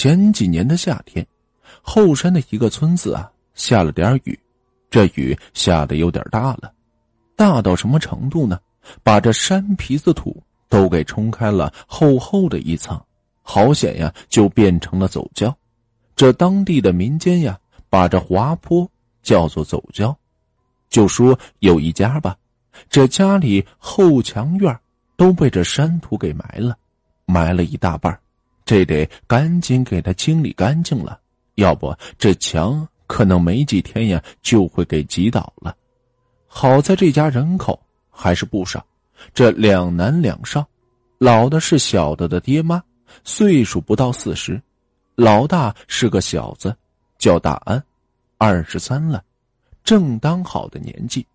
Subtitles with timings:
[0.00, 1.26] 前几年的夏天，
[1.82, 4.38] 后山的一个村子啊，下了点雨，
[4.88, 6.72] 这雨下的有点大了，
[7.34, 8.60] 大到什么程度呢？
[9.02, 12.96] 把这山皮子土都给冲开了厚厚的一层，
[13.42, 15.52] 好险呀，就变成了走胶。
[16.14, 17.58] 这当地的民间呀，
[17.90, 18.88] 把这滑坡
[19.20, 20.16] 叫做走胶。
[20.88, 22.36] 就说有一家吧，
[22.88, 24.78] 这家里后墙院
[25.16, 26.78] 都被这山土给埋了，
[27.26, 28.16] 埋了一大半
[28.68, 31.18] 这得赶紧给他清理干净了，
[31.54, 35.74] 要不这墙可能没几天呀就会给挤倒了。
[36.46, 38.84] 好在这家人口还是不少，
[39.32, 40.62] 这两男两少，
[41.16, 42.82] 老的是小的的爹妈，
[43.24, 44.60] 岁数不到四十，
[45.14, 46.76] 老大是个小子，
[47.16, 47.82] 叫大安，
[48.36, 49.24] 二十三了。
[49.82, 51.26] 正当好的年纪，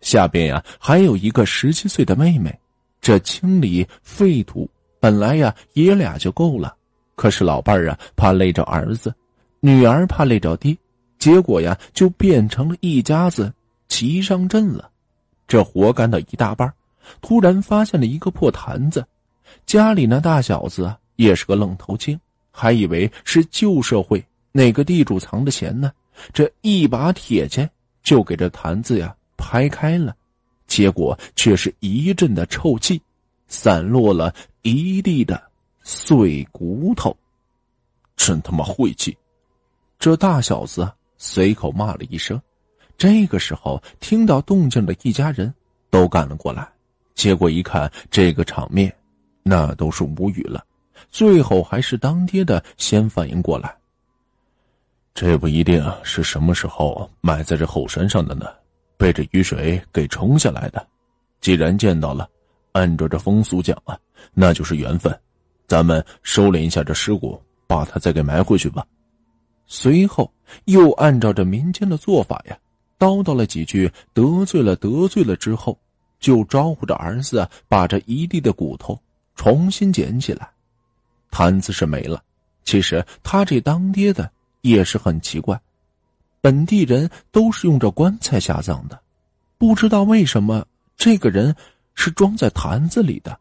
[0.00, 2.58] 下边呀还有一个十七岁的妹妹。
[3.02, 4.66] 这清理废土
[5.00, 6.76] 本来呀爷俩就够了，
[7.16, 9.12] 可是老伴儿啊怕累着儿子，
[9.58, 10.76] 女儿怕累着爹，
[11.18, 13.52] 结果呀就变成了一家子
[13.88, 14.90] 齐上阵了。
[15.48, 16.72] 这活干到一大半，
[17.20, 19.04] 突然发现了一个破坛子，
[19.66, 22.16] 家里那大小子也是个愣头青，
[22.52, 25.90] 还以为是旧社会哪个地主藏的钱呢，
[26.32, 27.68] 这一把铁钳。
[28.02, 30.16] 就给这坛子呀拍开了，
[30.66, 33.00] 结果却是一阵的臭气，
[33.50, 35.42] 散落了一地的
[35.82, 37.14] 碎骨头，
[38.16, 39.14] 真他妈晦气！
[39.98, 42.40] 这大小子随口骂了一声。
[42.96, 45.52] 这个时候，听到动静的一家人
[45.90, 46.66] 都赶了过来，
[47.14, 48.94] 结果一看这个场面，
[49.42, 50.64] 那都是无语了。
[51.10, 53.74] 最后还是当爹的先反应过来。
[55.12, 58.46] 这不一定是什么时候埋在这后山上的呢？
[58.96, 60.86] 被这雨水给冲下来的。
[61.40, 62.28] 既然见到了，
[62.72, 63.98] 按照这风俗讲啊，
[64.32, 65.16] 那就是缘分。
[65.66, 68.86] 咱们收敛一下这尸骨，把它再给埋回去吧。
[69.66, 70.32] 随后
[70.64, 72.58] 又按照这民间的做法呀，
[72.98, 75.78] 叨叨了几句，得罪了得罪了之后，
[76.18, 78.98] 就招呼着儿子把这一地的骨头
[79.34, 80.50] 重新捡起来。
[81.30, 82.22] 坛子是没了，
[82.64, 84.30] 其实他这当爹的。
[84.62, 85.58] 也是很奇怪，
[86.42, 89.00] 本地人都是用这棺材下葬的，
[89.56, 90.66] 不知道为什么
[90.98, 91.56] 这个人
[92.00, 93.38] 是装在坛子里的。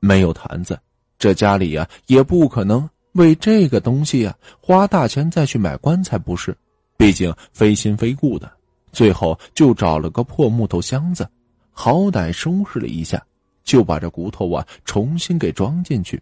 [0.00, 0.80] 没有坛子，
[1.18, 6.56] 这家里呀也不可能为这个东西呀花大钱再去买棺材，不是？
[6.96, 8.50] 毕竟非亲非故的，
[8.92, 11.28] 最后就找了个破木头箱子，
[11.70, 13.22] 好歹收拾了一下，
[13.62, 16.18] 就把这骨头啊重新给装进去。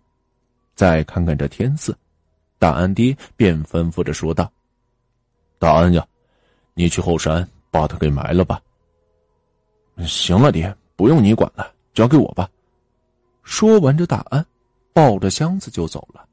[0.75, 1.97] 再看看这天色。
[2.59, 4.51] 大安爹便吩咐着说道
[5.61, 6.05] ：“大安呀，
[6.73, 8.61] 你去后山把他给埋了吧。
[10.07, 12.49] ”“行了，爹，不用你管了，交给我吧。”
[13.43, 14.45] 说完，这大安
[14.93, 16.25] 抱着箱子就走了。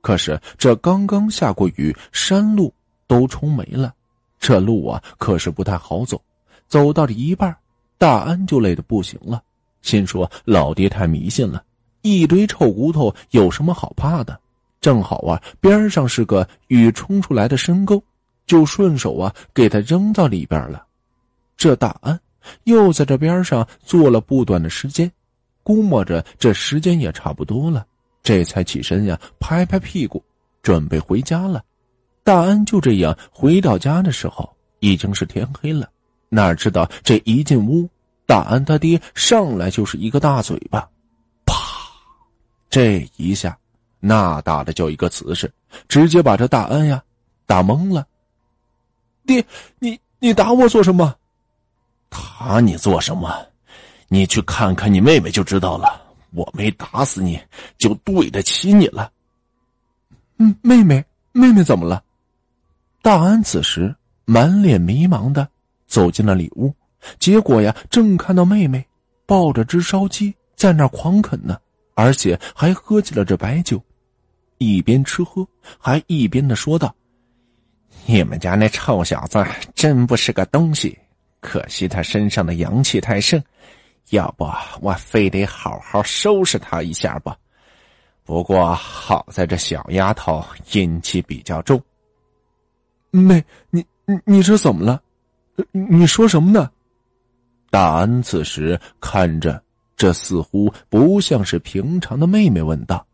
[0.00, 2.72] 可是这刚刚下过雨，山路
[3.06, 3.92] 都冲没了，
[4.38, 6.20] 这路啊可是不太好走。
[6.68, 7.56] 走到了一半，
[7.98, 9.42] 大安就累得不行了，
[9.82, 11.62] 心说：“老爹太迷信了，
[12.02, 14.38] 一堆臭骨头有什么好怕的？”
[14.80, 18.02] 正好啊，边上是个雨冲出来的深沟，
[18.46, 20.84] 就顺手啊给他扔到里边了。
[21.56, 22.18] 这大安
[22.64, 25.10] 又在这边上坐了不短的时间，
[25.62, 27.86] 估摸着这时间也差不多了，
[28.22, 30.22] 这才起身呀，拍拍屁股，
[30.62, 31.62] 准备回家了。
[32.24, 34.48] 大安就这样回到家的时候，
[34.80, 35.88] 已经是天黑了。
[36.28, 37.88] 哪知道这一进屋，
[38.26, 40.80] 大安他爹上来就是一个大嘴巴，
[41.44, 41.54] 啪！
[42.68, 43.56] 这一下。
[43.98, 45.50] 那大的叫一个瓷实，
[45.88, 47.02] 直接把这大安呀
[47.46, 48.06] 打懵了。
[49.24, 49.44] 爹，
[49.78, 51.16] 你你打我做什么？
[52.16, 53.30] 打你做什么？
[54.08, 56.02] 你去看看你妹妹就知道了。
[56.32, 57.40] 我没打死你
[57.78, 59.10] 就对得起你了。
[60.38, 62.02] 嗯，妹妹，妹妹怎么了？
[63.02, 63.94] 大安此时
[64.24, 65.48] 满脸迷茫的
[65.86, 66.74] 走进了里屋，
[67.18, 68.86] 结果呀，正看到妹妹
[69.24, 71.58] 抱着只烧鸡在那狂啃呢，
[71.94, 73.80] 而且还喝起了这白酒。
[74.58, 75.46] 一边吃喝，
[75.78, 76.94] 还一边的说道
[78.06, 79.42] ：“你们家那臭小子
[79.74, 80.98] 真不是个东西，
[81.46, 83.40] 可惜他身上的阳气太盛，
[84.10, 84.44] 要不
[84.80, 87.36] 我非得好好收拾他一下吧。
[88.24, 91.80] 不过好在这小丫头阴气比较重。”
[93.12, 95.00] 妹，你你你这怎么了？
[95.70, 96.68] 你说什么呢？
[97.70, 99.62] 大安此时看着
[99.96, 103.06] 这似乎不像是平常的妹妹，问道。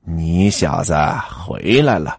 [0.00, 0.94] 你小子
[1.28, 2.18] 回来了，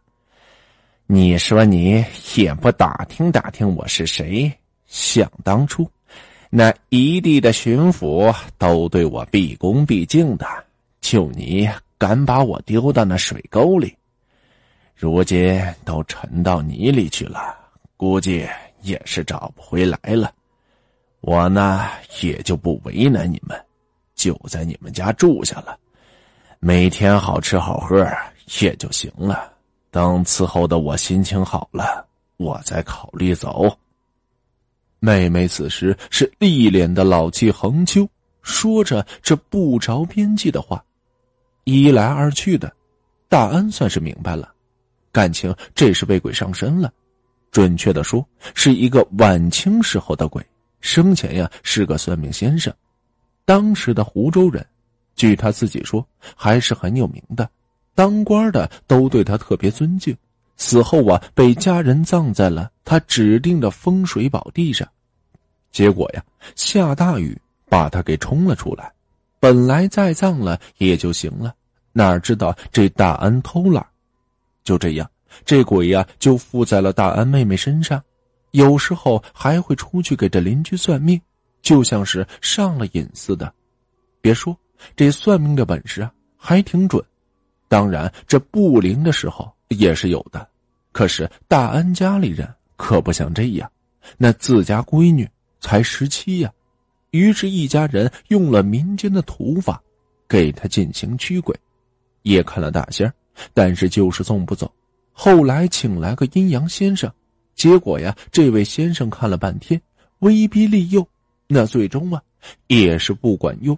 [1.07, 4.53] 你说你也不打听打听我是谁？
[4.87, 5.89] 想当初，
[6.49, 10.45] 那一地的巡抚都对我毕恭毕敬的，
[11.01, 13.95] 就你敢把我丢到那水沟里，
[14.95, 17.55] 如今都沉到泥里去了，
[17.97, 18.47] 估计
[18.81, 20.31] 也是找不回来了。
[21.19, 21.89] 我呢，
[22.21, 23.59] 也就不为难你们，
[24.15, 25.77] 就在你们家住下了，
[26.59, 28.07] 每天好吃好喝
[28.61, 29.51] 也就行了。
[29.91, 32.07] 等伺候的我心情好了，
[32.37, 33.75] 我再考虑走。
[34.99, 38.07] 妹妹此时是一脸的老气横秋，
[38.41, 40.83] 说着这不着边际的话，
[41.65, 42.73] 一来二去的，
[43.29, 44.51] 大安算是明白了，
[45.11, 46.91] 感情这是被鬼上身了，
[47.51, 50.45] 准确的说，是一个晚清时候的鬼，
[50.81, 52.73] 生前呀是个算命先生，
[53.45, 54.65] 当时的湖州人，
[55.15, 56.05] 据他自己说
[56.35, 57.49] 还是很有名的。
[57.93, 60.15] 当官的都对他特别尊敬，
[60.57, 64.87] 死后啊被家人葬在了他指定的风水宝地上，
[65.71, 66.23] 结果呀
[66.55, 67.39] 下大雨
[67.69, 68.91] 把他给冲了出来，
[69.39, 71.53] 本来再葬了也就行了，
[71.93, 73.85] 哪知道这大安偷懒，
[74.63, 75.09] 就这样
[75.45, 78.01] 这鬼呀就附在了大安妹妹身上，
[78.51, 81.21] 有时候还会出去给这邻居算命，
[81.61, 83.53] 就像是上了瘾似的。
[84.21, 84.57] 别说
[84.95, 87.03] 这算命的本事啊还挺准。
[87.67, 90.47] 当然，这不灵的时候也是有的，
[90.91, 93.69] 可是大安家里人可不想这样，
[94.17, 95.27] 那自家闺女
[95.59, 96.51] 才十七呀，
[97.11, 99.81] 于是，一家人用了民间的土法，
[100.27, 101.55] 给他进行驱鬼，
[102.21, 103.11] 也看了大仙
[103.53, 104.71] 但是就是送不走。
[105.11, 107.11] 后来请来个阴阳先生，
[107.55, 109.81] 结果呀，这位先生看了半天，
[110.19, 111.07] 威逼利诱，
[111.47, 112.21] 那最终啊，
[112.67, 113.77] 也是不管用。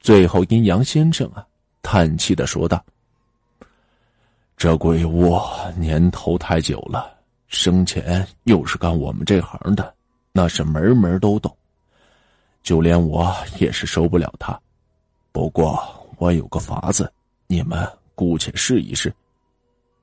[0.00, 1.46] 最后，阴阳先生啊，
[1.82, 2.84] 叹气的说道。
[4.62, 5.36] 这鬼屋
[5.76, 7.12] 年头太久了，
[7.48, 9.92] 生前又是干我们这行的，
[10.30, 11.52] 那是门门都懂。
[12.62, 14.56] 就连我也是收不了他。
[15.32, 15.82] 不过
[16.16, 17.12] 我有个法子，
[17.48, 19.12] 你们姑且试一试。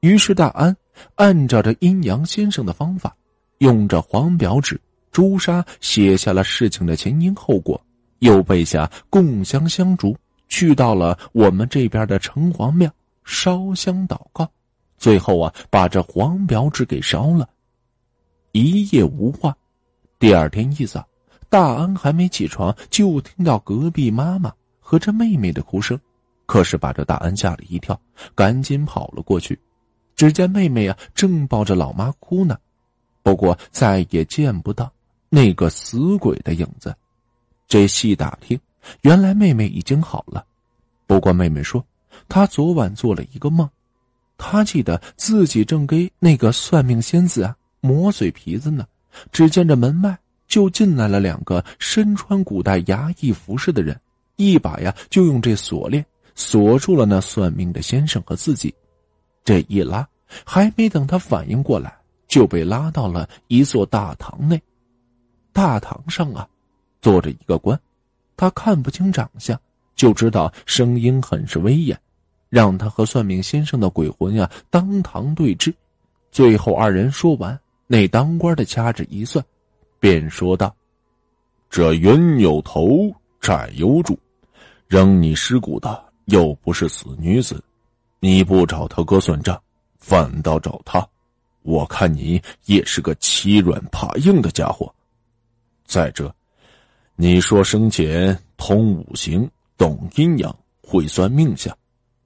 [0.02, 0.76] 于是大安
[1.16, 3.16] 按照着阴阳先生的方法，
[3.60, 4.78] 用着黄表纸、
[5.10, 7.82] 朱砂写下了事情的前因后果，
[8.20, 10.14] 又备下供香香烛，
[10.50, 12.92] 去到了我们这边的城隍庙。
[13.30, 14.50] 烧香祷告，
[14.98, 17.48] 最后啊，把这黄表纸给烧了。
[18.54, 19.56] 一夜无话。
[20.18, 21.08] 第二天一早，
[21.48, 25.98] 大安还没起床，就听到隔壁妈妈和这妹妹的哭声，
[26.48, 27.98] 可是把这大安吓了一跳，
[28.34, 29.58] 赶紧跑了过去。
[30.16, 32.58] 只见妹妹啊，正抱着老妈哭呢，
[33.22, 34.92] 不过再也见不到
[35.30, 36.96] 那个死鬼的影子。
[37.68, 38.60] 这细打听，
[39.02, 40.44] 原来妹妹已经好了。
[41.06, 41.86] 不过妹妹说。
[42.30, 43.68] 他昨晚做了一个梦，
[44.38, 48.86] 他记得自己正给那个算命仙子啊磨嘴皮子呢。
[49.32, 50.18] 只见这门外
[50.48, 54.00] 就进来了两个身穿古代衙役服饰的人，
[54.36, 56.06] 一把呀就用这锁链
[56.36, 58.74] 锁住了那算命的先生和自己。
[59.44, 60.08] 这一拉，
[60.46, 61.98] 还没等他反应过来，
[62.28, 64.62] 就被拉到了一座大堂内。
[65.52, 66.48] 大堂上啊，
[67.02, 67.78] 坐着一个官，
[68.38, 69.60] 他看不清长相。
[69.96, 72.00] 就知道声音很是威严，
[72.50, 75.74] 让他和算命先生的鬼魂呀当堂对峙。
[76.32, 77.58] 最后二人说完，
[77.88, 79.44] 那当官的掐指一算，
[80.00, 80.76] 便说道
[81.70, 84.18] ：“这冤有头，债有主，
[84.88, 87.64] 扔你尸骨的又不是死女子，
[88.20, 89.62] 你不找他哥算账，
[89.98, 91.08] 反倒找他，
[91.62, 94.94] 我看你也是个欺软怕硬的家伙。
[95.86, 96.34] 再者，
[97.16, 100.54] 你说生前通五行。”懂阴阳，
[100.84, 101.74] 会算命相，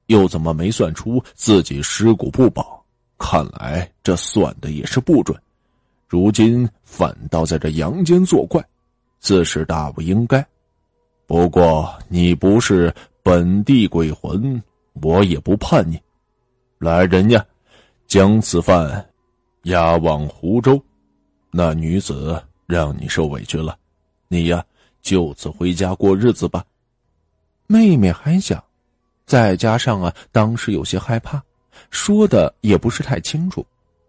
[0.08, 2.84] 又怎么没算出自己尸骨不保？
[3.18, 5.40] 看来这算的也是不准。
[6.08, 8.64] 如今反倒在这阳间作怪，
[9.20, 10.46] 自是大不应该。
[11.26, 12.94] 不过你不是
[13.24, 14.62] 本地鬼魂，
[15.02, 16.00] 我也不判你。
[16.78, 17.44] 来人呀，
[18.08, 19.10] 将此犯
[19.64, 20.84] 押往湖州。
[21.50, 23.78] 那女子让你受委屈了，
[24.28, 24.64] 你呀
[25.02, 26.64] 就此回家过日子吧。
[27.68, 28.62] 妹妹还想，
[29.26, 31.42] 再加上啊，当时有些害怕，
[31.90, 33.66] 说的也不是太清楚。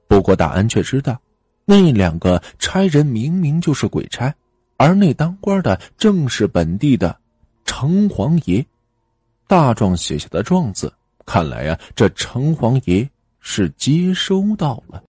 [0.06, 1.18] 不过大安却知道，
[1.64, 4.34] 那两个差人明明就是鬼差，
[4.76, 7.16] 而那当官的正是本地的
[7.64, 8.64] 城隍爷。
[9.46, 10.92] 大壮写下的状字，
[11.24, 13.08] 看来呀，这城隍爷
[13.40, 15.02] 是接收到了。